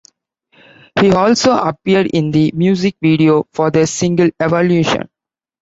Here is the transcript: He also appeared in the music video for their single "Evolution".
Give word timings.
He 0.99 1.11
also 1.11 1.55
appeared 1.55 2.07
in 2.07 2.31
the 2.31 2.51
music 2.55 2.95
video 3.03 3.45
for 3.53 3.69
their 3.69 3.85
single 3.85 4.31
"Evolution". 4.39 5.07